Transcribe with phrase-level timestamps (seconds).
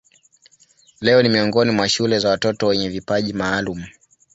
[1.01, 3.85] Leo ni miongoni mwa shule za watoto wenye vipaji maalumu.